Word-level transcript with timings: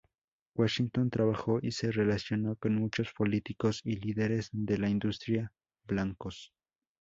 Washington 0.55 1.11
trabajó 1.11 1.59
y 1.61 1.69
se 1.73 1.91
relacionó 1.91 2.55
con 2.55 2.73
muchos 2.73 3.13
políticos 3.13 3.81
y 3.83 3.97
líderes 3.97 4.49
de 4.51 4.79
la 4.79 4.89
industria 4.89 5.53
blancos. 5.83 6.51